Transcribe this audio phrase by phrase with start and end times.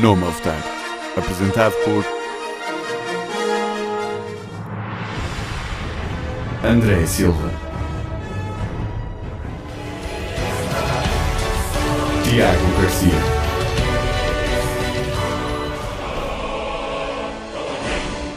[0.00, 0.62] Nome a votar.
[1.16, 2.04] Apresentado por
[6.62, 7.50] André Silva,
[12.24, 13.36] Tiago Garcia,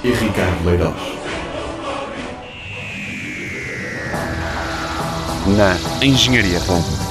[0.04, 0.94] e Ricardo Leirós.
[5.48, 7.09] Na Engenharia Home.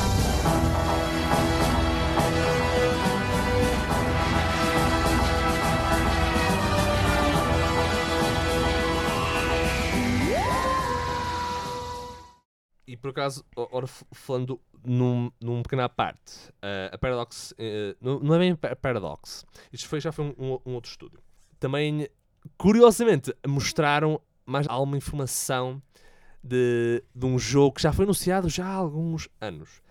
[13.29, 15.63] Por acaso, o- ora, f- falando num, num
[15.95, 16.33] parte,
[16.63, 20.75] eh, a Paradox, eh, não, é bem pa- Paradox, isto foi, já foi um, um-
[20.75, 21.19] outro estúdio.
[21.61, 22.09] Também,
[22.57, 25.83] curiosamente, mostraram mais alguma informação
[26.43, 29.83] de, de um jogo que já foi anunciado já há alguns anos.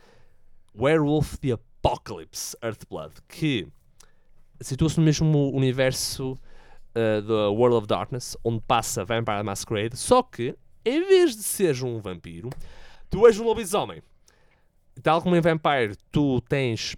[0.79, 3.67] Werewolf the Apocalypse Earthblood, que
[4.61, 10.55] situa-se no mesmo universo uh, da World of Darkness, onde passa Vampire Masquerade, só que,
[10.85, 12.49] em vez de seres um vampiro,
[13.09, 14.01] tu és um lobisomem.
[15.03, 16.95] Tal como em Vampire, tu tens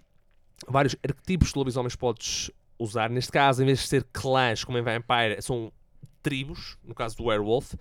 [0.68, 3.10] vários arquetipos de lobisomens que podes usar.
[3.10, 5.70] Neste caso, em vez de ser clãs, como em Vampire, são
[6.22, 7.74] tribos, no caso do Werewolf.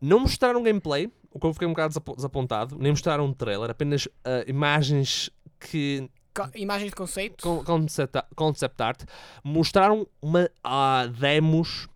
[0.00, 3.70] Não mostraram gameplay, o que eu fiquei um bocado desapo- desapontado, nem mostraram um trailer,
[3.70, 7.42] apenas ah, imagens que Co- Imagens de conceito.
[7.42, 9.02] con- concept, concept art,
[9.44, 11.86] mostraram uma ah, demos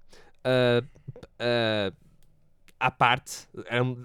[0.44, 0.82] ah,
[1.40, 1.92] ah,
[2.78, 3.48] à parte,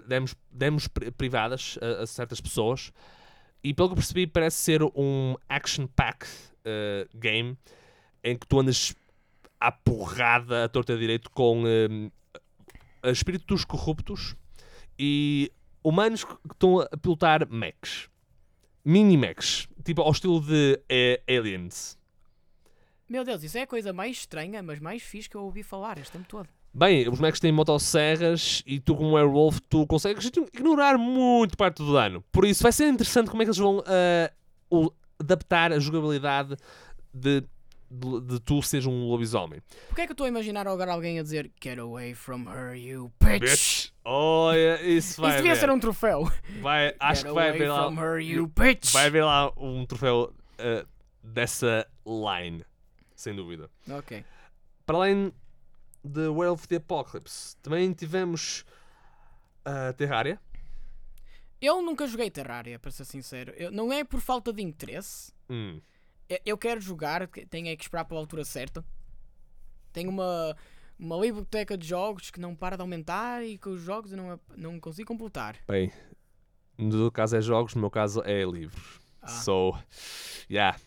[0.08, 2.92] demos, demos pri- privadas a, a certas pessoas,
[3.64, 6.26] e pelo que percebi, parece ser um action pack
[6.66, 7.58] ah, game
[8.24, 8.96] em que tu andas
[9.60, 11.64] à porrada, à torta direito, com
[13.04, 14.36] ah, espíritos corruptos
[14.98, 15.52] e
[15.84, 18.10] humanos que estão a pilotar mechs.
[18.84, 19.68] Mini-mechs.
[19.84, 21.98] Tipo ao estilo de eh, Aliens.
[23.10, 25.98] Meu Deus, isso é a coisa mais estranha, mas mais fixe que eu ouvi falar
[25.98, 26.48] este tempo todo.
[26.74, 31.92] Bem, os mechs têm motosserras e tu, como werewolf, tu consegues ignorar muito parte do
[31.92, 32.24] dano.
[32.32, 33.84] Por isso, vai ser interessante como é que eles vão
[34.70, 36.56] o- adaptar a jogabilidade
[37.14, 37.42] de,
[37.90, 39.60] de, de tu seres um lobisomem.
[39.88, 42.74] Porquê é que eu estou a imaginar agora alguém a dizer Get away from her,
[42.74, 43.42] you bitch?
[43.42, 43.90] Bitch!
[44.06, 45.60] Olha, isso vai Isso devia haver.
[45.60, 46.32] ser um troféu.
[46.62, 48.48] Vai, acho Get que vai haver lá, her,
[48.94, 50.86] vai haver lá um troféu ah,
[51.22, 52.64] dessa line.
[53.14, 53.70] Sem dúvida.
[53.90, 54.24] Ok.
[54.86, 55.34] Para além
[56.04, 58.66] de World of the Apocalypse, também tivemos
[59.64, 60.40] a Terraria.
[61.62, 63.54] Eu nunca joguei Terraria, para ser sincero.
[63.56, 65.32] Eu- não é por falta de interesse.
[65.50, 65.80] Hum.
[66.28, 68.84] Eu, eu quero jogar, tenho é que esperar pela altura certa.
[69.94, 70.56] Tenho uma,
[70.98, 74.40] uma biblioteca de jogos que não para de aumentar e que os jogos eu não,
[74.56, 75.58] não consigo completar.
[75.68, 75.92] Bem,
[76.78, 79.00] no teu caso é jogos, no meu caso é livros.
[79.22, 79.28] Ah.
[79.28, 79.78] So,
[80.50, 80.80] yeah.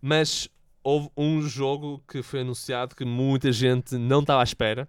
[0.00, 0.48] Mas
[0.82, 4.88] houve um jogo que foi anunciado que muita gente não estava à espera,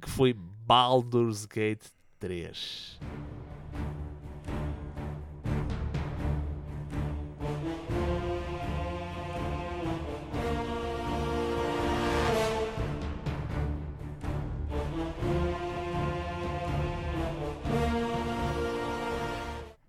[0.00, 1.86] que foi Baldur's Gate
[2.18, 2.98] 3.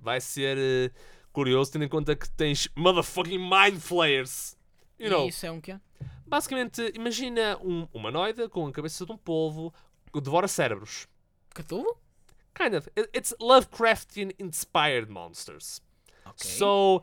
[0.01, 0.91] Vai ser eh,
[1.31, 4.57] curioso, tendo em conta que tens motherfucking Mind Flayers.
[4.99, 5.79] You know, E isso é um quê?
[6.27, 9.73] basicamente, imagina um humanoide com a cabeça de um polvo
[10.13, 11.07] que devora cérebros.
[11.55, 11.97] Cthulhu?
[12.53, 12.89] Kind of.
[12.97, 15.81] It- It's Lovecraftian inspired monsters.
[16.25, 16.45] Ok.
[16.49, 17.01] So,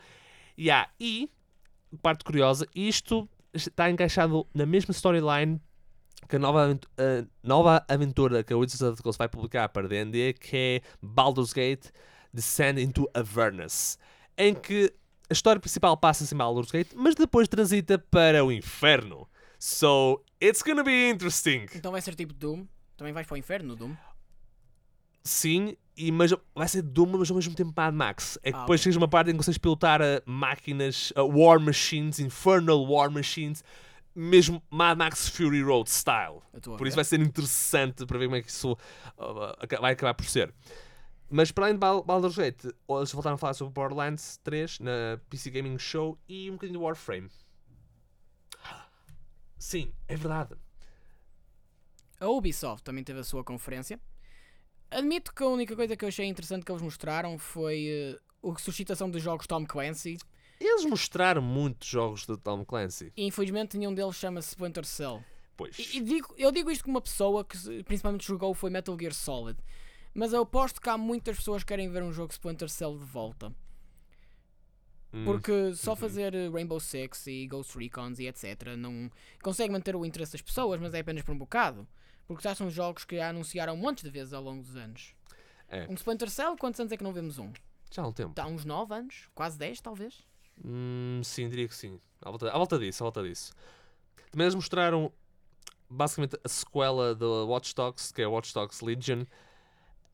[0.59, 0.91] yeah.
[1.01, 1.31] E,
[2.03, 5.61] parte curiosa, isto está encaixado na mesma storyline
[6.29, 9.89] que a nova, a nova aventura que a Wizards of the Coast vai publicar para
[9.89, 11.91] D&D, que é Baldur's Gate
[12.35, 13.99] Descend into Avernus,
[14.39, 14.93] em que
[15.29, 19.29] a história principal passa-se em Baldur's Gate, mas depois transita para o inferno.
[19.59, 21.67] So, it's gonna be interesting.
[21.75, 22.67] Então vai ser tipo Doom.
[22.97, 23.95] Também vais para o inferno, Doom.
[25.25, 28.39] Sim, e, mas vai ser Doom, mas ao mesmo tempo Mad Max.
[28.43, 28.85] É que Ah, depois ok.
[28.85, 33.11] chegas a uma parte em que consegues pilotar uh, máquinas, uh, War Machines, Infernal War
[33.11, 33.65] Machines,
[34.15, 36.41] mesmo Mad Max Fury Road style.
[36.79, 40.15] Por isso vai ser interessante para ver como é que isso uh, aca- vai acabar
[40.15, 40.55] por ser.
[41.29, 45.21] Mas para além de Bal- Baldur's Gate, eles voltaram a falar sobre Borderlands 3 na
[45.29, 47.29] PC Gaming Show e um bocadinho de Warframe.
[49.59, 50.55] Sim, é verdade.
[52.21, 54.01] A Ubisoft também teve a sua conferência.
[54.91, 58.59] Admito que a única coisa que eu achei interessante que eles mostraram foi eh, a
[58.59, 60.19] suscitação dos jogos Tom Clancy.
[60.61, 63.13] Eles mostraram muitos jogos de Tom Clancy.
[63.17, 65.23] E infelizmente nenhum deles chama-se Splinter Cell.
[65.57, 65.77] Pois.
[65.79, 69.13] E, e digo, eu digo isto como uma pessoa que principalmente jogou foi Metal Gear
[69.13, 69.59] Solid.
[70.17, 73.05] Mas eu aposto que há muitas pessoas que querem ver um jogo Splinter Cell de
[73.05, 73.53] volta.
[75.25, 78.77] Porque só fazer Rainbow Six e Ghost Recons e etc.
[78.77, 79.11] não
[79.43, 81.87] consegue manter o interesse das pessoas, mas é apenas por um bocado.
[82.27, 85.15] Porque já são jogos que já anunciaram montes de vezes ao longo dos anos.
[85.69, 87.53] É, Um Splinter Cell, quantos anos é que não vemos um?
[87.91, 88.39] já há um tempo.
[88.39, 89.29] Há uns 9 anos?
[89.35, 90.27] Quase 10, talvez?
[90.63, 91.99] Hum, sim, diria que sim.
[92.21, 93.53] À volta, à volta disso, à volta disso.
[94.31, 95.11] Também eles mostraram
[95.89, 99.25] basicamente a sequela do Watch Dogs, que é Watch Dogs Legion.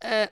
[0.02, 0.30] É,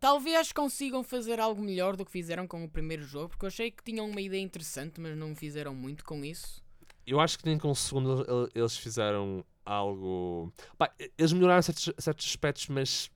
[0.00, 3.70] Talvez consigam fazer algo melhor do que fizeram com o primeiro jogo, porque eu achei
[3.70, 6.60] que tinham uma ideia interessante, mas não fizeram muito com isso.
[7.06, 10.52] eu acho que nem com o segundo el- eles fizeram algo.
[10.76, 13.10] Pá, eles melhoraram certos, certos aspectos, mas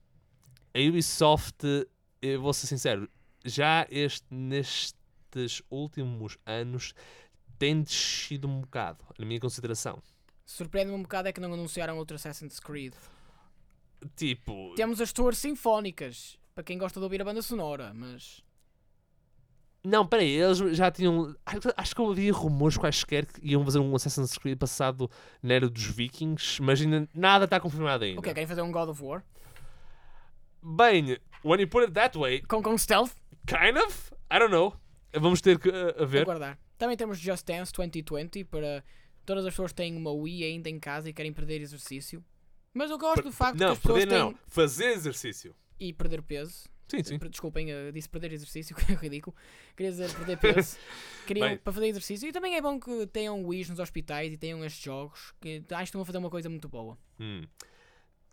[0.73, 1.57] a Ubisoft,
[2.21, 3.09] eu vou ser sincero,
[3.43, 6.93] já este, nestes últimos anos
[7.59, 10.01] tem descido um bocado, na minha consideração.
[10.45, 12.93] Surpreende-me um bocado é que não anunciaram outro Assassin's Creed.
[14.15, 18.43] Tipo, Temos as tours sinfónicas, para quem gosta de ouvir a banda sonora, mas.
[19.83, 21.35] Não, peraí, eles já tinham.
[21.45, 25.09] acho- que havia rumores quaisquer que iam fazer um Assassin's Creed passado
[25.41, 28.19] na era dos Vikings, mas ainda nada está confirmado ainda.
[28.19, 29.23] O que Querem fazer um God of War?
[30.61, 33.11] Bem, when you put it that way, Com, com stealth?
[33.47, 34.11] kind of?
[34.31, 34.73] I don't know.
[35.13, 36.23] Vamos ter que uh, ver.
[36.23, 36.59] Aguardar.
[36.77, 38.83] Também temos Just Dance 2020 para
[39.25, 42.23] todas as pessoas que têm uma Wii ainda em casa e querem perder exercício.
[42.77, 44.23] Mas eu gosto do facto não, que as pessoas perder têm.
[44.23, 44.35] não.
[44.47, 45.55] Fazer exercício.
[45.79, 46.65] E perder peso.
[46.87, 47.19] Sim, sim.
[47.19, 49.35] Per- Desculpem, eu disse perder exercício, que é ridículo.
[49.75, 50.77] Queria dizer perder peso.
[51.27, 51.57] Queriam Bem.
[51.57, 52.29] para fazer exercício.
[52.29, 55.33] E também é bom que tenham Wii's nos hospitais e tenham estes jogos.
[55.41, 56.97] Que acho que estão a fazer uma coisa muito boa.
[57.19, 57.41] Hum.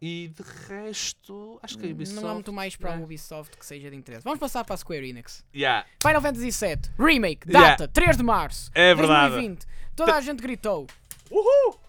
[0.01, 2.21] E de resto, acho que a Ubisoft.
[2.23, 3.03] Não há muito mais para a é.
[3.03, 4.23] Ubisoft que seja de interesse.
[4.23, 5.45] Vamos passar para a Square Enix.
[5.55, 7.71] Yeah, Final Fantasy VII Remake, Yeah.
[7.71, 9.31] data 3 de março é verdade.
[9.35, 9.67] 2020.
[9.97, 10.87] Toda a gente gritou.
[11.31, 11.81] Uhul!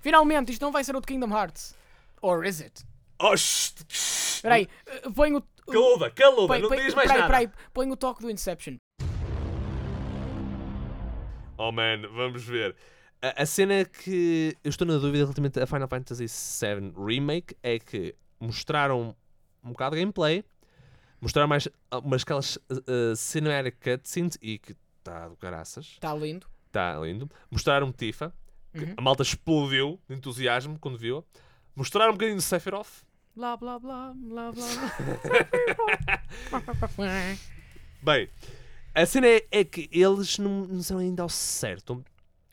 [0.00, 1.74] Finalmente, isto não vai ser outro Kingdom Hearts.
[2.22, 2.84] Or is it?
[3.18, 3.34] Oh.
[3.34, 5.42] Espera aí, eh, põe o.
[5.66, 7.26] Caluda, caluda, põe- não digas mais nada.
[7.26, 8.76] peraí, põe o toque do Inception.
[11.56, 12.74] Oh man, vamos ver.
[13.22, 17.78] A, a cena que eu estou na dúvida relativamente a Final Fantasy VII Remake é
[17.78, 19.14] que mostraram
[19.62, 20.42] um bocado de gameplay,
[21.20, 26.46] mostraram mais ah, umas aquelas uh, cinematic cutscenes e que está do caraças, Está lindo.
[26.68, 27.30] está lindo.
[27.50, 28.32] Mostraram Tifa,
[28.74, 28.94] Uhum.
[28.96, 31.24] a malta explodiu de entusiasmo quando viu.
[31.74, 33.04] Mostraram um bocadinho de Sephiroth.
[33.34, 34.66] Blá blá blá blá blá.
[36.96, 37.38] blá.
[38.02, 38.28] Bem,
[38.94, 42.04] a cena é, é que eles não, não sabem ainda ao certo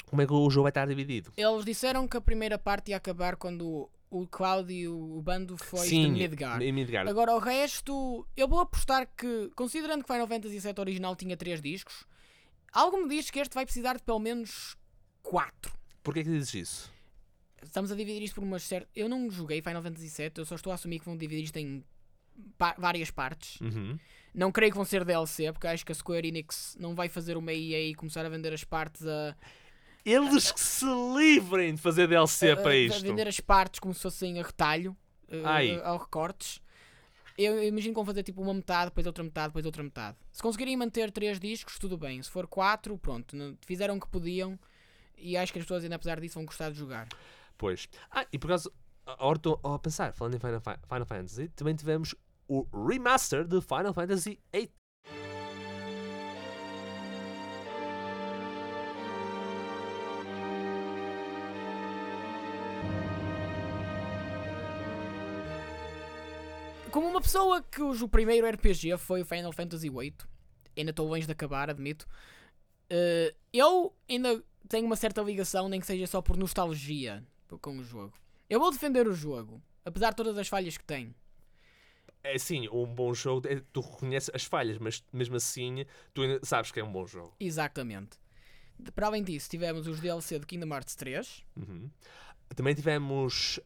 [0.05, 1.31] como é que o jogo vai estar dividido.
[1.35, 5.87] Eles disseram que a primeira parte ia acabar quando o Cloud e o bando foi
[5.87, 6.61] Sim, Midgar.
[6.61, 7.09] em Midgard.
[7.09, 11.61] Agora o resto, eu vou apostar que, considerando que Final Fantasy VII original tinha 3
[11.61, 12.05] discos,
[12.71, 14.77] algo me diz que este vai precisar de pelo menos
[15.23, 15.76] 4.
[16.07, 16.93] Porquê que dizes isso?
[17.61, 18.87] Estamos a dividir isto por umas certas.
[18.95, 21.57] Eu não joguei Final Fantasy VII, eu só estou a assumir que vão dividir isto
[21.57, 21.83] em
[22.57, 23.59] pa- várias partes.
[23.59, 23.99] Uhum.
[24.33, 27.35] Não creio que vão ser DLC, porque acho que a Square Enix não vai fazer
[27.35, 29.35] uma EA e começar a vender as partes a.
[30.05, 30.85] Eles que se
[31.17, 33.01] livrem de fazer DLC a- para a- a isto.
[33.01, 34.95] vender as partes como se fossem a retalho,
[35.27, 35.81] eh, Ai.
[35.83, 36.61] ao recortes.
[37.37, 40.15] Eu imagino que vão fazer tipo uma metade, depois outra metade, depois outra metade.
[40.31, 42.21] Se conseguirem manter três discos, tudo bem.
[42.23, 43.35] Se for quatro, pronto.
[43.65, 44.57] Fizeram o que podiam.
[45.17, 47.07] E acho que as pessoas, ainda apesar disso, vão gostar de jogar.
[47.57, 47.87] Pois.
[48.11, 48.71] Ah, e por acaso,
[49.05, 52.13] agora estou a pensar, falando em Final, Final Fantasy, também tivemos
[52.47, 54.71] o remaster de Final Fantasy VIII.
[66.91, 70.15] Como uma pessoa cujo primeiro RPG foi o Final Fantasy VIII,
[70.77, 72.07] ainda estou longe de acabar, admito.
[72.89, 77.23] eh, eu ainda tenho uma certa ligação, nem que seja só por nostalgia
[77.61, 78.13] com o jogo.
[78.49, 81.13] Eu vou defender o jogo, apesar de todas as falhas que tem.
[82.23, 86.39] É sim, um bom jogo, é- tu reconheces as falhas, mas mesmo assim, tu ainda
[86.43, 87.33] sabes que é um bom jogo.
[87.39, 88.17] Exatamente.
[88.93, 91.43] Para além disso, tivemos os DLC de Kingdom Hearts 3.
[91.55, 91.89] Uhum.
[92.55, 93.59] Também tivemos.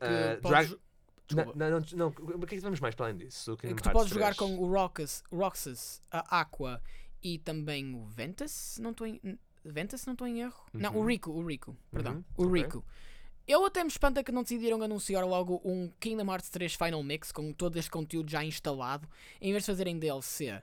[1.27, 3.51] Jo- Não, não, não, o que é que tivemos mais para além disso?
[3.51, 4.37] do que tu Hearts podes jogar 3?
[4.37, 6.81] com o Roxas, Roxas, a Aqua
[7.23, 9.19] e também o Ventus, não estou em,
[9.63, 10.63] Ventus, se não estou em erro.
[10.73, 11.05] Não, o Uhum.
[11.05, 12.51] Rico, o Rico, perdão, Uhum, o.
[12.51, 12.83] Rico.
[13.47, 17.31] Eu até me espanta que não decidiram anunciar logo um Kingdom Hearts 3 Final Mix
[17.31, 19.07] com todo este conteúdo já instalado,
[19.41, 20.61] em vez de fazerem DLC.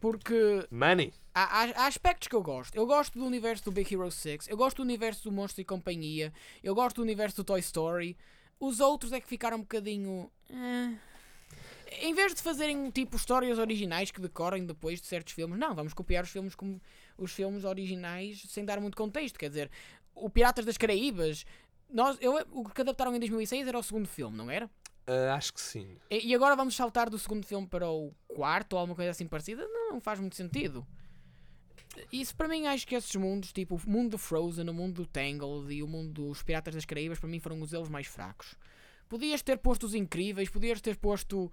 [0.00, 1.12] Porque Money.
[1.32, 2.74] há, há- há aspectos que eu gosto.
[2.74, 5.64] Eu gosto do universo do Big Hero 6, eu gosto do universo do Monstro e
[5.64, 8.16] Companhia, eu gosto do universo do Toy Story.
[8.58, 10.30] Os outros é que ficaram um bocadinho.
[10.50, 10.94] eh.
[12.00, 15.92] Em vez de fazerem tipo histórias originais que decorem depois de certos filmes, não, vamos
[15.92, 16.80] copiar os filmes como
[17.22, 19.38] os filmes originais sem dar muito contexto.
[19.38, 19.70] Quer dizer,
[20.14, 21.44] o Piratas das Caraíbas.
[21.90, 24.70] Nós, eu, o que adaptaram em 2006 era o segundo filme, não era?
[25.06, 25.96] Ah, acho que sim.
[26.10, 29.26] E, e agora vamos saltar do segundo filme para o quarto ou alguma coisa assim
[29.26, 29.66] parecida?
[29.66, 30.86] Não, não faz muito sentido.
[32.10, 35.06] Isso para mim acho que esses mundos, tipo o mundo do Frozen, o mundo do
[35.06, 38.54] Tangled e o mundo dos Piratas das Caraíbas, para mim foram os elos mais fracos.
[39.08, 41.52] Podias ter posto os incríveis, podias ter posto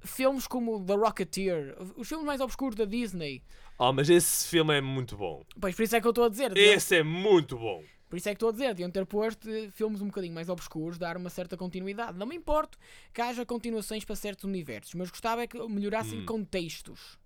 [0.00, 3.44] filmes como The Rocketeer, os filmes mais obscuros da Disney.
[3.82, 5.42] Oh, mas esse filme é muito bom.
[5.58, 6.54] Pois por isso é que eu estou a dizer.
[6.56, 7.82] Esse é muito bom.
[8.10, 10.48] Por isso é que estou a dizer, deviam ter posto eh, filmes um bocadinho mais
[10.50, 12.18] obscuros, dar uma certa continuidade.
[12.18, 12.76] Não me importo
[13.14, 16.26] que haja continuações para certos universos, mas gostava é que melhorassem Hum.
[16.26, 17.18] contextos.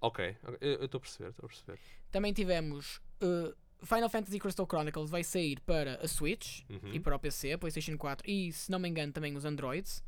[0.00, 1.78] Ok, eu eu estou a perceber, estou a perceber.
[2.12, 3.52] Também tivemos uh,
[3.84, 6.92] Final Fantasy Crystal Chronicles vai sair para a Switch Uhum.
[6.94, 10.04] e para o PC, PlayStation 4 e, se não me engano, também os Androids.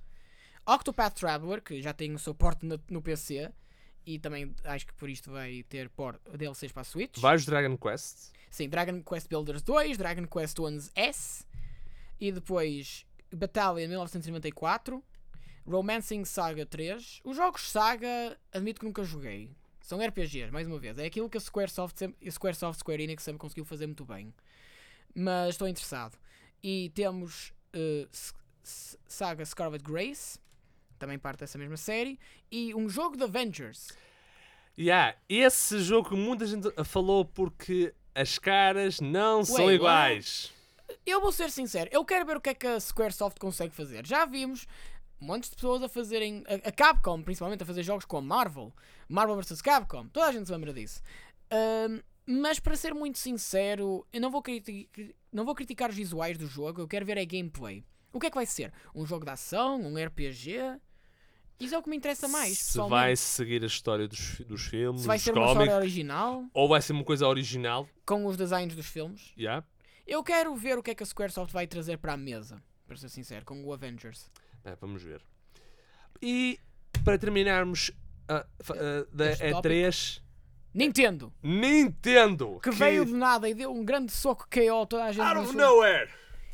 [0.64, 3.50] Octopath Traveler, que já tem o seu porte no, no PC
[4.06, 7.18] e também acho que por isto vai ter por DLCs para a Switch.
[7.18, 8.32] Vários Dragon Quest.
[8.50, 11.46] Sim, Dragon Quest Builders 2, Dragon Quest 11S
[12.20, 15.02] e depois Battalion 1994,
[15.66, 17.20] Romancing Saga 3.
[17.24, 19.50] Os jogos Saga, admito que nunca joguei.
[19.80, 20.98] São RPGs, mais uma vez.
[20.98, 24.32] É aquilo que a Squaresoft, sempre, a Squaresoft Square Enix sempre conseguiu fazer muito bem.
[25.14, 26.16] Mas estou interessado.
[26.62, 28.34] E temos S-
[29.06, 30.38] Saga Scarlet Grace,
[31.02, 32.18] também parte dessa mesma série.
[32.50, 33.88] E um jogo de Avengers.
[34.78, 40.52] Yeah, esse jogo que muita gente falou porque as caras não são Ué, iguais.
[41.04, 44.06] Eu vou ser sincero, eu quero ver o que é que a Squaresoft consegue fazer.
[44.06, 44.66] Já vimos
[45.20, 46.44] montes de pessoas a fazerem.
[46.46, 48.72] A, a Capcom, principalmente, a fazer jogos com a Marvel.
[49.08, 50.06] Marvel vs Capcom.
[50.08, 51.02] Toda a gente se lembra disso.
[51.50, 54.42] Ahm, mas para ser muito sincero, eu não vou,
[55.32, 57.84] não vou criticar os visuais do jogo, eu quero ver é gameplay.
[58.12, 58.72] O que é que vai ser?
[58.94, 59.80] Um jogo de ação?
[59.80, 60.78] Um RPG?
[61.60, 65.02] Isso é o que me interessa mais, Se vai seguir a história dos, dos filmes,
[65.02, 67.88] Se vai dos ser uma cómics, história original, ou vai ser uma coisa original.
[68.04, 69.32] com os designs dos filmes.
[69.38, 69.64] Yeah.
[70.06, 72.96] Eu quero ver o que é que a Squaresoft vai trazer para a mesa, para
[72.96, 74.28] ser sincero, com o Avengers.
[74.64, 75.22] É, vamos ver.
[76.20, 76.58] E
[77.04, 77.92] para terminarmos
[78.60, 80.22] fa- ah, da Este E3,
[80.74, 82.58] Nintendo, Nintendo!
[82.62, 85.24] que, veio de nada e deu um grande soco KO a toda a gente.
[85.24, 86.10] out of nowhere!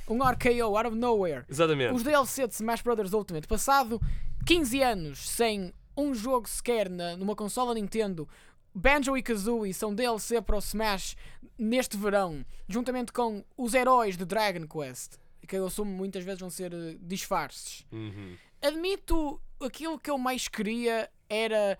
[0.08, 1.44] Um RKO, out of nowhere.
[1.48, 1.92] Exatamente.
[1.94, 3.12] Os DLC de Smash Bros.
[3.12, 4.00] Ultimate, passado
[4.48, 8.26] 15 anos sem um jogo sequer na, numa consola Nintendo,
[8.74, 11.16] Banjo e Kazooie são DLC para o Smash
[11.58, 16.48] neste verão, juntamente com os heróis de Dragon Quest, que eu assumo muitas vezes vão
[16.48, 17.84] ser eh, disfarces.
[17.92, 18.36] Uhum.
[18.62, 21.78] Admito, aquilo que eu mais queria era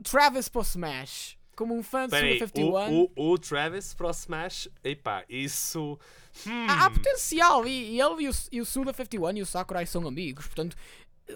[0.00, 1.36] Travis para o Smash.
[1.56, 2.92] Como um fã de Suda 51.
[2.92, 5.98] o, o, o Travis para o Smash, epá, isso.
[6.46, 9.46] Hum, Há, há potencial e, e ele e o, e o Suda 51 e o
[9.46, 10.76] Sakurai são amigos, portanto,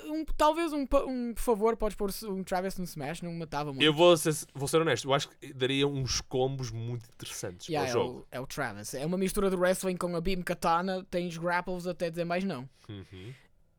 [0.06, 3.84] um- talvez um, um por favor, podes pôr um Travis no Smash, não matava muito.
[3.84, 7.90] eu vou ser, vou ser honesto, eu acho que daria uns combos muito interessantes Yeah,
[7.90, 8.18] para é, o jogo.
[8.20, 8.94] o, é o Travis.
[8.94, 12.68] É uma mistura de wrestling com a Beam Katana, tens grapples até dizer mais não.
[12.88, 13.32] Uhum.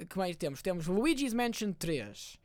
[0.07, 0.61] que mais temos?
[0.61, 2.37] Temos Luigi's Mansion 3.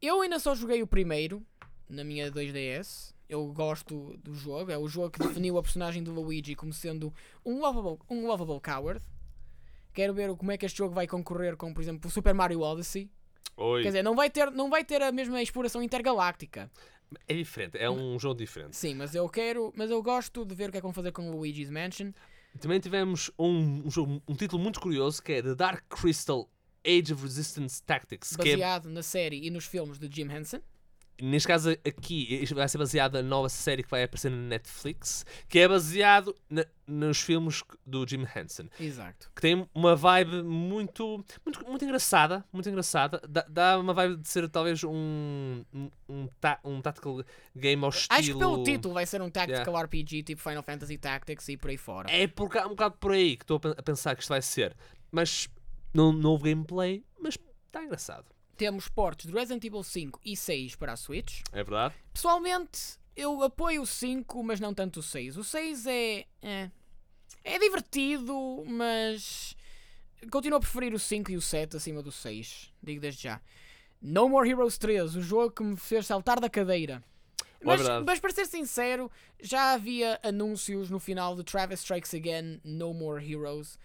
[0.00, 1.44] Eu ainda só joguei o primeiro
[1.88, 3.12] na minha 2DS.
[3.28, 4.72] Eu gosto do jogo.
[4.72, 7.12] É o jogo que definiu a personagem do Luigi como sendo
[7.44, 9.00] um lovable, um lovable coward.
[9.92, 12.60] Quero ver como é que este jogo vai concorrer com, por exemplo, o Super Mario
[12.60, 13.10] Odyssey.
[13.56, 13.82] Oi.
[13.82, 16.70] Quer dizer, não vai ter, não vai ter a mesma exploração intergaláctica.
[17.26, 18.76] É diferente, é um jogo diferente.
[18.76, 21.10] Sim, mas eu quero, mas eu gosto de ver o que é que vão fazer
[21.12, 22.12] com o Luigi's Mansion.
[22.60, 26.48] Também tivemos um, um, jogo, um título muito curioso que é The Dark Crystal
[26.84, 28.32] Age of Resistance Tactics.
[28.34, 30.60] É, Baseado na série e nos filmes de Jim Henson.
[31.22, 35.58] Neste caso aqui, vai ser baseado na nova série que vai aparecer na Netflix, que
[35.58, 38.64] é baseado na- nos filmes do Jim Henson.
[38.80, 39.30] Exato.
[39.34, 43.20] que tem uma vibe muito, muito, muito engraçada, muito engraçada.
[43.28, 46.28] Dá, dá uma vibe de ser talvez um um, um,
[46.64, 47.22] um tactical
[47.54, 48.18] game ao estilo.
[48.18, 51.70] Acho que pelo título vai ser um tactical RPG tipo Final Fantasy Tactics e por
[51.70, 52.10] aí fora.
[52.10, 54.76] É por, um bocado por aí que estou a pensar que isto vai ser.
[55.12, 55.48] Mas
[55.94, 57.36] não, não houve gameplay, mas
[57.66, 58.26] está engraçado.
[58.60, 61.40] Temos portes de Resident Evil 5 e 6 para a Switch.
[61.50, 61.94] É verdade?
[62.12, 65.38] Pessoalmente, eu apoio o 5, mas não tanto o 6.
[65.38, 66.26] O 6 é.
[66.42, 66.70] É,
[67.42, 69.56] é divertido, mas.
[70.30, 72.70] Continuo a preferir o 5 e o 7 acima do 6.
[72.82, 73.40] Digo desde já.
[73.98, 77.02] No More Heroes 3, o jogo que me fez saltar da cadeira.
[77.64, 78.04] Mas, verdade.
[78.04, 83.26] mas para ser sincero, já havia anúncios no final de Travis Strikes Again No More
[83.26, 83.78] Heroes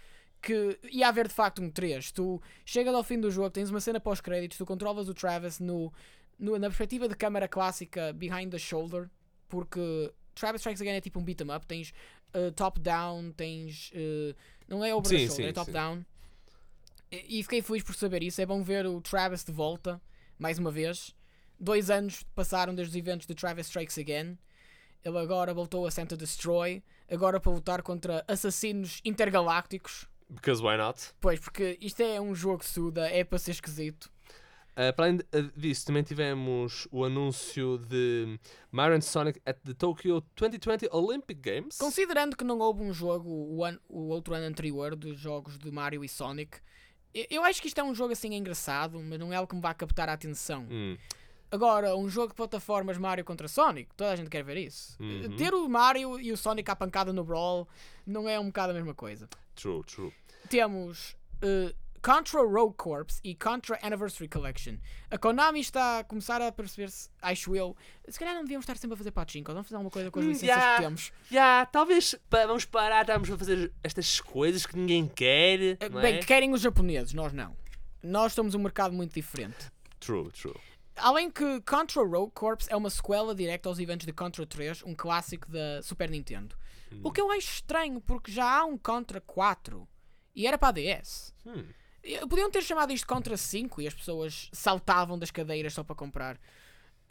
[0.45, 2.11] que ia haver de facto um 3.
[2.11, 5.91] Tu chegas ao fim do jogo, tens uma cena pós-créditos, tu controlas o Travis no,
[6.37, 9.09] no- na perspectiva de câmara clássica behind the shoulder,
[9.49, 11.93] porque Travis Strikes Again é tipo um beat 'em up, tens
[12.35, 13.91] uh, top-down, tens.
[13.93, 14.35] uh,
[14.67, 16.05] não é over Sim, the shoulder, sim, é top-down.
[17.11, 18.41] E, e fiquei feliz por saber isso.
[18.41, 20.01] É bom ver o Travis de volta,
[20.37, 21.15] mais uma vez.
[21.59, 24.37] Dois anos passaram desde os eventos de Travis Strikes Again.
[25.03, 30.07] Ele agora voltou a Santa Destroy, agora para lutar contra assassinos intergalácticos.
[30.29, 30.99] Because why not?
[31.21, 34.09] Pois, porque isto é um jogo suda, é para ser esquisito.
[34.71, 38.37] Uh, para além uh, disso, também tivemos o anúncio de
[38.69, 41.77] Mario Sonic at the Tokyo 2020 Olympic Games.
[41.77, 45.71] Considerando que não houve um jogo o, ano- o outro ano anterior dos jogos de
[45.71, 46.57] Mario e Sonic,
[47.13, 49.61] eu, acho que isto é um jogo assim engraçado, mas não é algo que me
[49.61, 50.67] vai captar a atenção.
[50.69, 50.97] Hum,
[51.55, 54.95] Agora, um jogo de plataformas Mario contra Sonic, toda a gente quer ver isso.
[54.99, 55.35] Uhum.
[55.37, 57.67] Ter o Mario e o Sonic à pancada no Brawl
[58.05, 59.27] não é um bocado a mesma coisa.
[59.55, 60.11] true, true.
[60.49, 64.75] Temos uh, Contra Rogue Corps e Contra Anniversary Collection.
[65.09, 67.75] A Konami está a começar a perceber-se, acho eu,
[68.07, 70.25] se calhar não devíamos estar sempre a fazer pachinko, vamos fazer alguma coisa com as
[70.25, 70.75] Hum, licenças yeah.
[70.77, 71.11] que temos.
[71.31, 75.77] Já, talvez pa- vamos parar, estamos a fazer estas coisas que ninguém quer.
[75.83, 76.17] Uh, Bem, é?
[76.19, 77.55] que querem os japoneses, nós não.
[78.03, 79.71] Nós somos um mercado muito diferente.
[79.99, 80.53] True, true.
[80.97, 84.95] Além que Contra Rogue Corps é uma sequela direta aos eventos de Contra 3, um
[84.95, 86.55] clássico da Super Nintendo.
[87.03, 89.87] O que eu acho estranho, porque já há um Contra 4
[90.33, 91.33] e era para a DS.
[91.45, 91.65] Hum.
[92.03, 95.95] Eh, Podiam ter chamado isto Contra 5 e as pessoas saltavam das cadeiras só para
[95.95, 96.39] comprar.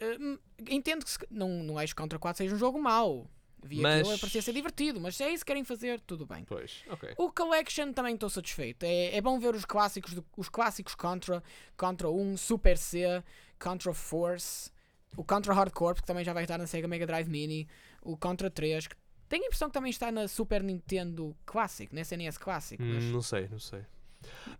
[0.01, 0.37] Hum,
[0.67, 3.29] entendo que se- não, não acho que Contra 4 seja um jogo mau.
[3.65, 6.43] Vi Mas- aquilo, parecia ser divertido, mas se é isso que querem fazer, tudo bem.
[6.45, 7.13] Pois, ok.
[7.17, 8.83] O Collection também estou satisfeito.
[8.83, 11.41] É, é bom ver os clássicos, do- os clássicos Contra,
[11.75, 13.23] Contra 1, Super C,
[13.59, 14.69] Contra Force,
[15.17, 17.67] o Contra Hardcore, que também já vai estar na Sega Mega Drive Mini,
[18.01, 18.95] o Contra 3, que
[19.27, 22.81] tenho a impressão que também está na Super Nintendo Classic, na SNES Classic.
[22.81, 23.81] mas- Hum, não sei, não sei.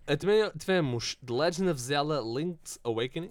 [0.06, 3.30] Ah, também tivemos The Legend of Zelda Link's Awakening.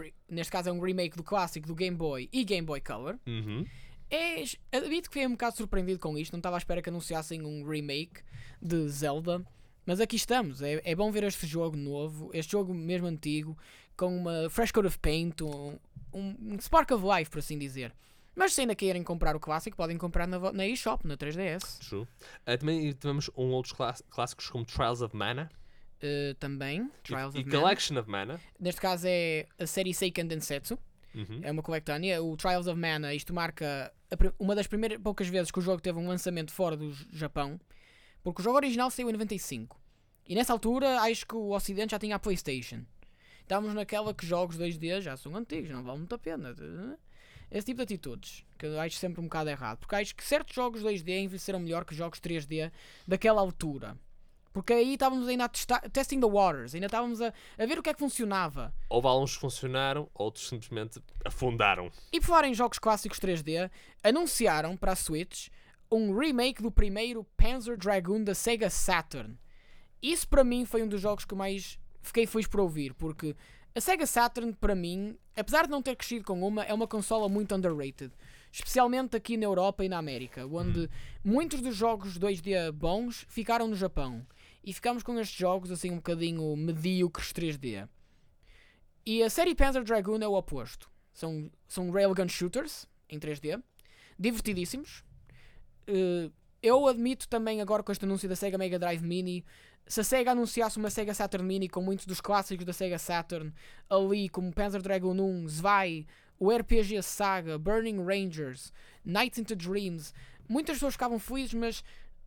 [0.00, 3.16] re- neste caso é um remake do clássico do Game Boy e Game Boy Color.
[3.26, 3.64] Uhum.
[4.10, 4.42] É,
[4.76, 7.68] admito que fiquei um bocado surpreendido com isto, não estava à espera que anunciassem um
[7.68, 8.22] remake
[8.60, 9.44] de Zelda,
[9.84, 10.62] mas aqui estamos.
[10.62, 13.56] É, é bom ver este jogo novo, este jogo mesmo antigo,
[13.96, 15.78] com uma fresh coat of paint, um,
[16.14, 17.92] um, spark of life, por assim dizer.
[18.34, 21.78] Mas se ainda querem comprar o clássico, podem comprar na, na eShop, na 3DS.
[21.88, 22.06] True.
[22.46, 25.50] Ah, também tivemos um outros clás- clássicos como Trials of Mana
[26.00, 27.60] Uh, também, Trials e, e of Mana.
[27.60, 28.40] Collection of Mana.
[28.60, 30.78] Neste caso é a série Seiken Densetsu.
[31.12, 31.40] Uhum.
[31.42, 32.22] É uma coletânea.
[32.22, 33.92] O Trials of Mana, isto marca
[34.38, 37.60] uma das primeiras poucas vezes que o jogo teve um lançamento fora do Japão.
[38.22, 39.80] Porque o jogo original saiu em 95.
[40.26, 42.84] E nessa altura acho que o Ocidente já tinha a PlayStation.
[43.40, 46.54] Estávamos naquela que jogos 2D já são antigos, não vale muito a pena.
[47.50, 49.78] Esse tipo de atitudes, que eu acho sempre um bocado errado.
[49.78, 52.70] Porque acho que certos jogos 2D envelheceram melhor que jogos 3D
[53.06, 53.96] daquela altura.
[54.52, 57.82] Porque aí estávamos ainda a testar, testing the waters, ainda estávamos a, a ver o
[57.82, 58.74] que é que funcionava.
[58.88, 61.90] Houve alguns que funcionaram, outros simplesmente afundaram.
[62.12, 63.70] E por falar em jogos clássicos 3D,
[64.02, 65.48] anunciaram para a Switch
[65.90, 69.38] um remake do primeiro Panzer Dragoon da Sega Saturn.
[70.02, 73.34] Isso para mim foi um dos jogos que mais fiquei feliz por ouvir, porque
[73.74, 77.28] a Sega Saturn para mim, apesar de não ter crescido com uma, é uma consola
[77.28, 78.12] muito underrated.
[78.50, 80.88] Especialmente aqui na Europa e na América, onde
[81.22, 84.26] muitos dos jogos 2D bons ficaram no Japão.
[84.68, 87.88] E ficamos com estes jogos assim um bocadinho medíocres 3D.
[89.06, 90.90] E a série Panzer Dragoon é o oposto.
[91.10, 93.62] São, são railgun shooters em 3D,
[94.18, 95.02] divertidíssimos.
[95.86, 96.30] Eh,
[96.62, 99.42] eu admito também agora com este anúncio da Sega Mega Drive Mini,
[99.86, 103.54] se a Sega anunciasse uma Sega Saturn Mini com muitos dos clássicos da Sega Saturn
[103.88, 106.06] ali, como Panzer Dragoon 1, Zwei,
[106.38, 108.70] o RPG Saga, Burning Rangers,
[109.02, 110.12] Nights into Dreams,
[110.46, 111.82] muitas pessoas ficavam felizes, mas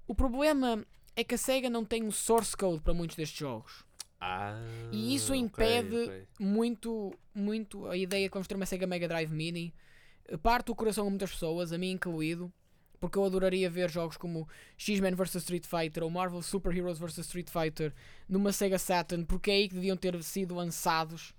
[0.08, 0.84] o problema
[1.16, 3.84] é que a Sega não tem um source code para muitos destes jogos.
[4.20, 4.56] Ah,
[4.92, 6.28] E isso impede ok.
[6.40, 9.74] muito, muito a ideia que vamos ter uma Sega Mega Drive Mini.
[10.44, 12.54] Parte o coração a muitas pessoas, a mim incluído,
[13.00, 14.48] porque eu adoraria ver jogos como
[14.78, 17.94] X-Men vs Street Fighter ou Marvel Super Heroes vs Street Fighter
[18.30, 21.34] numa Sega Saturn, porque é aí que deviam ter sido lançados,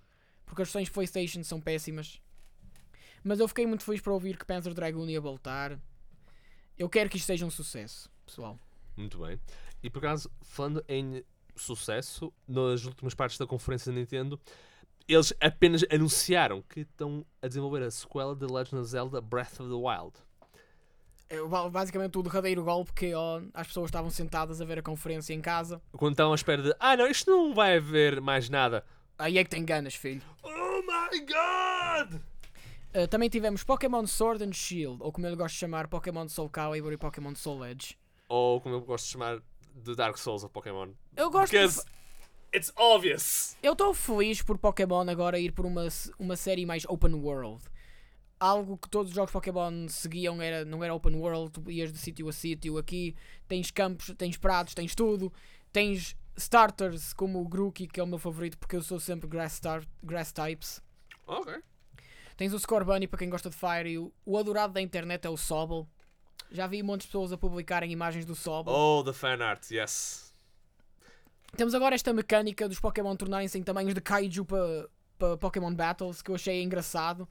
[0.45, 2.21] porque as versões PlayStation são péssimas.
[3.23, 5.79] Mas eu fiquei muito feliz para ouvir que Panzer Dragoon ia voltar.
[6.77, 8.59] Eu quero que isto seja um sucesso, pessoal.
[8.95, 9.39] Muito bem.
[9.81, 11.23] E por acaso, falando em
[11.55, 14.39] sucesso, nas últimas partes da conferência da Nintendo,
[15.07, 19.69] eles apenas anunciaram que estão a desenvolver a sequela de Legend of Zelda Breath of
[19.69, 20.13] the Wild.
[21.29, 24.81] É ba- basicamente o derradeiro golpe que ó, as pessoas estavam sentadas a ver a
[24.83, 25.81] conferência em casa.
[25.91, 28.85] Quando estavam à espera de, ah não, isto não vai haver mais nada.
[29.17, 30.21] Aí é que tem ganas, filho.
[30.43, 32.21] Oh my god!
[32.95, 36.49] Uh, também tivemos Pokémon Sword and Shield, ou como eu gosto de chamar, Pokémon Soul
[36.49, 37.97] Calibur e Pokémon Soul Edge.
[38.27, 39.41] Ou como eu gosto de chamar,
[39.75, 40.89] de Dark Souls of Pokémon.
[41.15, 41.83] Eu gosto Because
[42.53, 43.57] it's obvious!
[43.61, 45.87] Eu estou feliz por Pokémon agora ir por uma,
[46.19, 47.63] uma série mais open world.
[48.39, 51.97] Algo que todos os jogos Pokémon seguiam era, não era open world, tu ias de
[51.97, 52.77] sítio a sítio.
[52.77, 53.15] Aqui
[53.47, 55.31] tens campos, tens prados, tens tudo.
[55.71, 59.61] Tens starters como o Grookey, que é o meu favorito porque eu sou sempre grass,
[60.03, 60.81] grass types.
[61.25, 61.53] Ok.
[62.35, 65.25] Tens o Score Bunny para quem gosta de Fire e o, o adorado da internet
[65.25, 65.87] é o Sobble.
[66.51, 68.71] Já vi muitas pessoas a publicarem imagens do Sobble.
[68.73, 70.31] Oh, the fan art, yes.
[71.55, 76.21] Temos agora esta mecânica dos Pokémon tornarem-se em tamanhos de Kaiju para pa Pokémon Battles
[76.21, 77.27] que eu achei engraçado.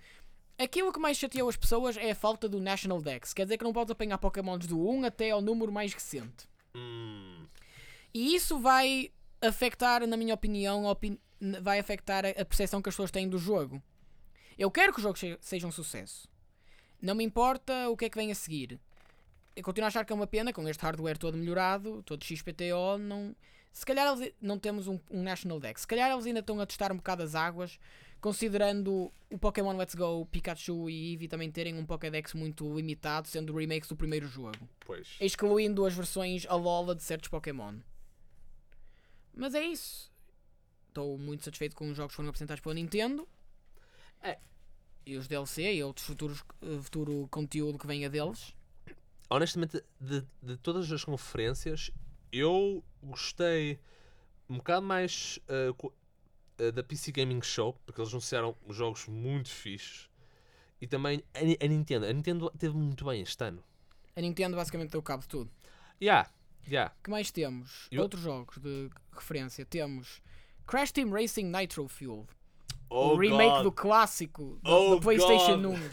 [0.58, 3.32] Aquilo que mais chateou as pessoas é a falta do National Dex.
[3.32, 6.48] Quer dizer que não podes apanhar Pokémons do 1 até ao número mais recente.
[6.74, 7.46] Hum,
[8.14, 9.10] E isso vai
[9.40, 11.18] afetar, na minha opinião, a opini-
[11.60, 13.82] vai afetar a percepção que as pessoas têm do jogo.
[14.58, 16.28] Eu quero que o jogo se- seja um sucesso.
[17.00, 18.78] Não me importa o que é que vem a seguir.
[19.54, 22.98] Eu continuo a achar que é uma pena, com este hardware todo melhorado, todo XPTO,
[22.98, 23.34] não...
[23.72, 25.80] Se calhar eles não temos um, um National Deck.
[25.80, 27.78] Se calhar eles ainda estão a testar um bocado as águas,
[28.20, 33.54] considerando o Pokémon Let's Go, Pikachu e Eevee também terem um Pokédex muito limitado, sendo
[33.54, 35.16] remakes do primeiro jogo pois.
[35.20, 37.78] excluindo as versões Alola de certos Pokémon.
[39.34, 40.12] Mas é isso.
[40.88, 43.26] Estou muito satisfeito com os jogos que foram apresentados pela Nintendo.
[44.22, 44.38] É.
[45.06, 48.54] E os DLC e outros futuros, eh, futuro conteúdo que venha deles.
[49.34, 51.90] Honestamente, de, de todas as conferências,
[52.30, 53.78] eu gostei
[54.48, 60.08] um bocado mais uh, da PC Gaming Show, porque eles anunciaram jogos muito fixes.
[60.80, 62.06] E também a, a Nintendo.
[62.06, 63.62] A Nintendo teve muito bem este ano.
[64.14, 65.50] A Nintendo basicamente deu cabo de tudo.
[66.00, 66.28] Yeah,
[66.68, 66.92] yeah.
[67.00, 67.86] O que mais temos?
[67.90, 69.64] Eu- Outros jogos de referência.
[69.64, 70.20] Temos
[70.66, 72.26] Crash Team Racing Nitro Fuel.
[72.90, 73.62] Oh, o remake God.
[73.62, 75.78] do clássico do, Oh, do PlayStation God.
[75.78, 75.90] 1.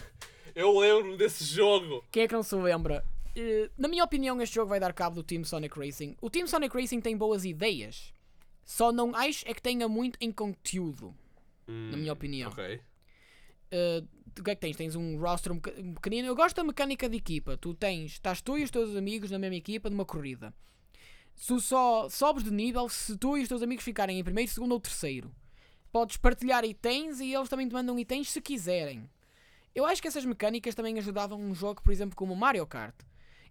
[0.54, 2.04] Eu lembro desse jogo.
[2.10, 3.02] Quem é que não se lembra?
[3.36, 6.16] Eh, na minha opinião, este jogo vai dar cabo do Team Sonic Racing.
[6.20, 8.12] O Team Sonic Racing tem boas ideias,
[8.64, 11.14] só não acho é que tenha muito em conteúdo.
[11.66, 12.50] Na minha opinião.
[12.50, 12.80] Hum, Ok.
[13.70, 14.02] Eh,
[14.38, 14.76] o que é que tens?
[14.76, 15.60] Tens um roster um
[15.94, 16.26] pequenino.
[16.26, 17.56] Eu gosto da mecânica de equipa.
[17.56, 20.52] Tu tens, estás tu e os teus amigos na mesma equipa numa corrida.
[21.46, 24.72] Tu só sobes de nível se tu e os teus amigos ficarem em primeiro, segundo
[24.72, 25.32] ou terceiro.
[25.92, 29.08] Podes partilhar itens e eles também te mandam itens se quiserem.
[29.74, 32.94] Eu acho que essas mecânicas também ajudavam um jogo, por exemplo, como Mario Kart.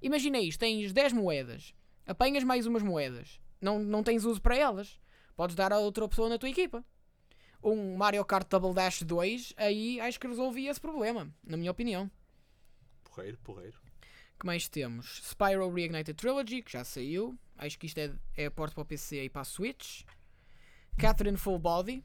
[0.01, 1.73] Imagina isto, tens 10 moedas,
[2.07, 4.99] apanhas mais umas moedas, não, não tens uso para elas,
[5.35, 6.83] podes dar a outra pessoa na tua equipa.
[7.61, 12.09] Um Mario Kart Double Dash 2, aí acho que resolvia esse problema, na minha opinião.
[13.03, 13.77] Porreiro, porreiro.
[14.39, 15.21] que mais temos?
[15.29, 17.37] Spyro Reignited Trilogy, que já saiu.
[17.57, 20.03] Acho que isto é, é a porta para o PC e para a Switch.
[20.97, 22.01] Catherine Full Body.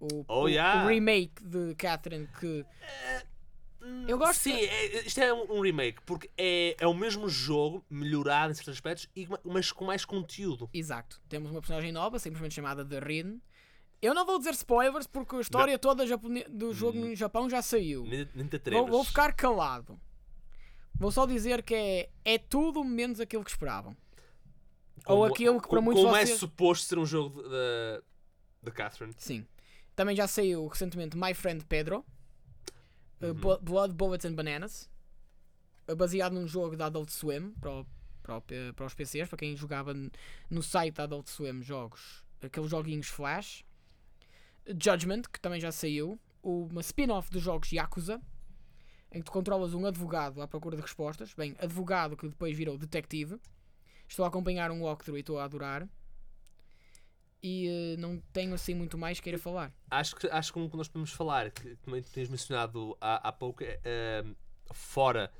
[0.00, 0.84] O, Oh, o- yeah.
[0.84, 2.66] o remake de Catherine que.
[4.08, 7.28] Eu gosto Sim, de- é- isto é um um remake, porque é, é o mesmo
[7.28, 10.68] jogo, melhorado em certos aspectos, e, ma- mas com mais conteúdo.
[10.72, 11.20] Exato.
[11.28, 13.40] Temos uma personagem nova, simplesmente chamada The Rin.
[14.02, 17.62] Eu não vou dizer spoilers porque a história toda japone- do jogo no Japão já
[17.62, 18.04] saiu.
[18.04, 19.98] Nem, nem te Vou, vou ficar calado.
[20.94, 23.96] Vou só dizer que é, é tudo menos aquilo que esperavam.
[25.06, 27.48] ou Como- aquilo que para como- muitos Como é vocês- suposto ser um jogo de-
[27.50, 28.02] da
[28.62, 29.14] da Catherine.
[29.18, 29.44] Sim.
[29.94, 32.02] Também já saiu recentemente My Friend Pedro.
[33.20, 33.58] Uh, Uhum.
[33.62, 34.88] Blood, Bullets and Bananas.
[35.88, 37.86] uh, baseado num jogo da Adult Swim para, o-
[38.22, 38.42] para, o
[38.74, 39.92] para os PCs, para quem jogava
[40.50, 43.64] no site da Adult Swim jogos, aqueles joguinhos flash.
[44.66, 46.18] Judgment, que também já saiu.
[46.42, 48.20] Uma spin-off dos jogos Yakuza,
[49.12, 51.32] em que tu controlas um advogado à procura de respostas.
[51.34, 53.38] Bem, advogado que depois virou detetive.
[54.08, 55.88] Estou a acompanhar um walkthrough e estou a adorar.
[57.46, 59.70] E eh, não tenho assim muito mais que queira falar.
[59.90, 63.30] Acho que, acho que um que nós podemos falar, que também tens mencionado há, há
[63.32, 64.24] pouco, é,
[64.72, 65.30] fora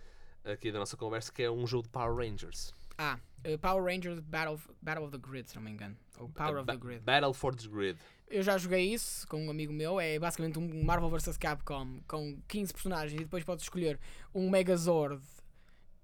[0.45, 2.75] aqui da nossa conversa, que é um jogo de Power Rangers.
[2.99, 5.97] Ah, eh, Power Rangers Battle of, Battle of the Grid, se não me engano.
[6.19, 7.01] Ou Power of Ba- the Grid.
[7.01, 7.99] Battle for the Grid.
[8.29, 9.99] Eu já joguei isso com um amigo meu.
[9.99, 13.99] É basicamente um Marvel vs Capcom com 15 personagens e depois podes escolher
[14.35, 15.23] um Megazord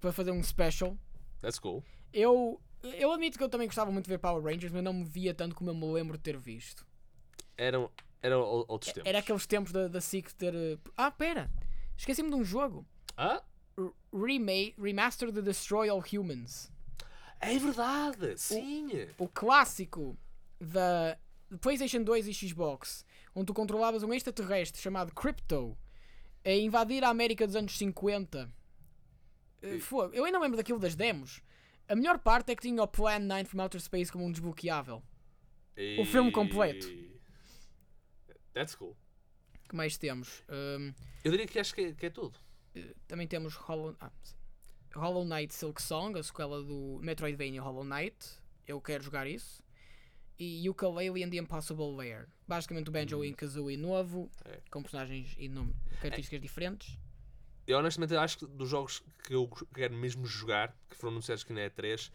[0.00, 0.96] para fazer um special.
[1.42, 1.84] That's cool.
[2.12, 5.04] Eu, eu admito que eu também gostava muito de ver Power Rangers, mas não me
[5.04, 6.86] via tanto como eu me lembro de ter visto.
[7.56, 7.90] Eram,
[8.22, 9.08] eram o- outros tempos.
[9.08, 10.54] Era aqueles tempos da, da SIC ter.
[10.54, 11.50] eh, Ah, pera!
[11.96, 12.86] Esqueci-me de um jogo.
[13.16, 13.42] Ah?
[14.12, 16.70] Remake, remaster de Destroy All Humans.
[17.40, 18.36] É verdade!
[18.38, 18.88] Sim!
[19.18, 20.16] o clássico
[20.60, 21.16] da
[21.60, 25.76] PlayStation 2 e Xbox, onde tu controlavas um extraterrestre chamado Crypto
[26.44, 28.50] a invadir a América dos anos 50.
[29.62, 30.14] Eh, E- Fogo.
[30.14, 31.40] Eu ainda lembro daquilo das demos.
[31.90, 35.02] A melhor parte é que tinha o Plan 9 from Outer Space como um desbloqueável.
[35.98, 36.86] O filme completo.
[36.88, 37.10] E-
[38.52, 38.96] That's cool.
[39.64, 40.42] O que mais temos?
[40.48, 40.92] Hum,
[41.24, 42.38] Eu diria que acho que é, que é tudo.
[42.74, 44.10] eh, também temos Hollow, ah.
[44.94, 48.16] Hollow Knight Silk Song, a sequela do Metroidvania Hollow Knight.
[48.66, 49.62] Eu quero jogar isso.
[50.38, 52.28] E Yooka-Laylee and the Impossible Lair.
[52.48, 54.60] Basicamente o Banjo e Kazooie novo, É.
[54.70, 55.48] com personagens e
[56.00, 56.98] características diferentes.
[57.70, 61.52] Eu honestamente acho que dos jogos que eu quero mesmo jogar, que foram anunciados aqui
[61.52, 62.10] na E3,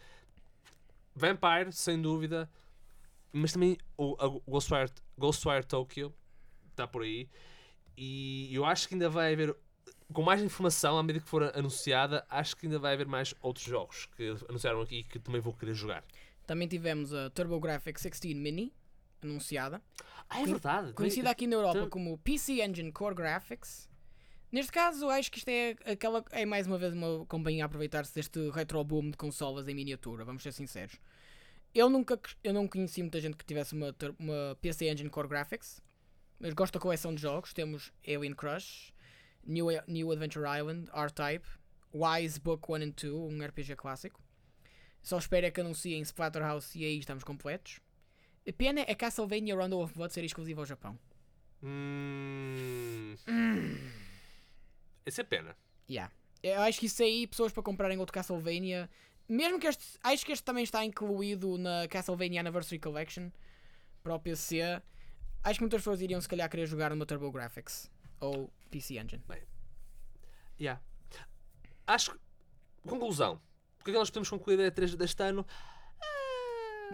[1.14, 2.48] Vampire, sem dúvida,
[3.32, 6.12] mas também o a Ghostwire, Ghostwire Tokyo
[6.70, 7.28] está por aí.
[7.96, 9.56] E eu acho que ainda vai haver,
[10.12, 13.64] com mais informação, à medida que for anunciada, acho que ainda vai haver mais outros
[13.64, 16.04] jogos que anunciaram aqui que também vou querer jogar.
[16.46, 18.72] Também tivemos a TurboGrafx 16 Mini,
[19.22, 19.82] anunciada.
[20.28, 20.92] Ah, é verdade.
[20.92, 23.88] Conhecida aqui na Europa como PC Engine Core Graphics.
[24.56, 28.14] Neste caso, acho que isto é aquela é mais uma vez uma companhia a aproveitar-se
[28.14, 30.98] deste retro boom de consolas em miniatura, vamos ser sinceros.
[31.74, 35.82] Eu nunca eu não conheci muita gente que tivesse uma, uma PC Engine Core Graphics,
[36.40, 37.52] mas gosto da coleção de jogos.
[37.52, 38.94] Temos Alien Crush,
[39.44, 41.46] New, New Adventure Island, R-Type,
[41.92, 44.22] Wise Book 1 and 2, um RPG clássico.
[45.02, 47.78] Só espero é que anunciem Splatterhouse e aí estamos completos.
[48.48, 50.98] A pena é Castlevania Rondo of Blood ser exclusivo ao Japão.
[51.62, 53.16] Hum...
[55.06, 55.56] Essa é pena.
[55.88, 56.12] Yeah.
[56.42, 58.90] Eu acho que isso aí, pessoas para comprarem outro Castlevania,
[59.28, 63.30] mesmo que este, acho que este também está incluído na Castlevania Anniversary Collection
[64.02, 64.60] para o PC.
[65.42, 67.90] Acho que muitas pessoas iriam se calhar querer jogar numa TurboGrafx
[68.20, 69.22] ou PC Engine.
[70.60, 70.80] Yeah.
[71.86, 72.18] Acho que.
[72.82, 73.40] Conclusão.
[73.80, 75.46] O que é que nós podemos concluir da E3 deste ano?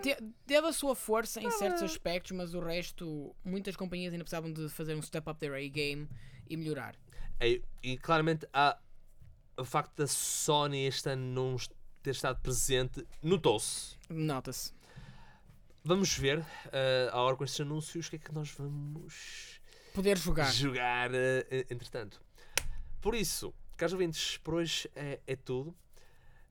[0.03, 4.53] Te- Teve a sua força em certos aspectos, mas o resto, muitas companhias ainda precisavam
[4.53, 6.09] de fazer um step up their A-game
[6.49, 6.97] e melhorar.
[7.43, 8.79] É, e claramente há
[9.57, 11.57] o facto da Sony este ano não
[12.01, 13.97] ter estado presente notou-se.
[14.09, 14.73] Nota-se.
[15.85, 19.61] Vamos ver, eh, a hora com estes anúncios, o que é que nós vamos
[19.93, 20.53] Poder jogar.
[20.53, 22.23] jogar eh, entretanto.
[23.01, 25.75] Por isso, caros ouvintes, por hoje é, é tudo.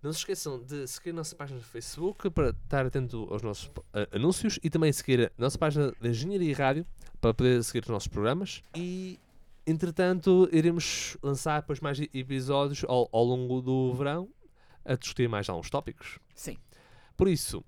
[0.04, 3.72] Não se esqueçam de seguir a nossa página no Facebook para estar atento aos nossos
[3.94, 6.86] eh, anúncios e também seguir a nossa página de Engenharia e Rádio
[7.22, 8.62] para poder seguir os nossos programas.
[8.76, 9.18] E,
[9.66, 14.30] entretanto, iremos lançar depois mais episódios ao, ao longo do verão
[14.84, 16.20] a discutir mais alguns tópicos.
[16.34, 16.58] Sim.
[17.16, 17.64] Por isso,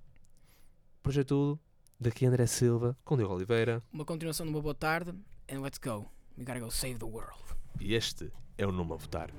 [1.01, 1.59] por hoje é tudo.
[1.99, 3.81] Daqui André Silva, com Diogo Oliveira.
[3.91, 5.13] Uma continuação de uma boa tarde.
[5.49, 6.05] And let's go.
[6.37, 7.39] We gotta go save the world.
[7.79, 9.29] E este é o nome a votar.